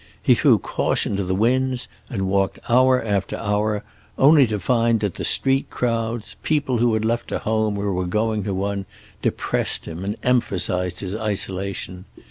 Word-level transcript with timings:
He 0.19 0.33
threw 0.33 0.57
caution 0.57 1.15
to 1.17 1.23
the 1.23 1.35
winds 1.35 1.87
and 2.09 2.27
walked 2.27 2.57
hour 2.67 3.03
after 3.05 3.37
hour, 3.37 3.83
only 4.17 4.47
to 4.47 4.59
find 4.59 4.99
that 5.01 5.13
the 5.13 5.23
street 5.23 5.69
crowds, 5.69 6.35
people 6.41 6.79
who 6.79 6.95
had 6.95 7.05
left 7.05 7.31
a 7.31 7.37
home 7.37 7.77
or 7.77 7.93
were 7.93 8.07
going 8.07 8.43
to 8.45 8.53
one, 8.55 8.87
depressed 9.21 9.85
him 9.87 10.03
and 10.03 10.17
emphasized 10.23 11.01
his 11.01 11.13
isolation. 11.13 12.05